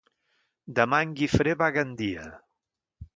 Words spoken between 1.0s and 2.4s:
en Guifré va a Gandia.